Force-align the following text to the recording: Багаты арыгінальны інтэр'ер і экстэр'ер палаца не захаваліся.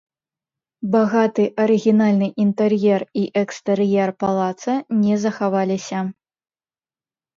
Багаты 0.95 1.43
арыгінальны 1.65 2.29
інтэр'ер 2.45 3.01
і 3.25 3.25
экстэр'ер 3.43 4.09
палаца 4.23 4.73
не 5.03 5.15
захаваліся. 5.27 5.99